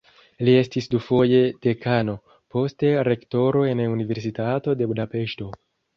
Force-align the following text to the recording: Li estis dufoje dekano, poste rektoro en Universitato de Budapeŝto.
Li 0.47 0.53
estis 0.59 0.87
dufoje 0.93 1.41
dekano, 1.65 2.15
poste 2.55 2.91
rektoro 3.09 3.61
en 3.75 3.85
Universitato 3.93 4.79
de 4.81 4.89
Budapeŝto. 4.95 5.53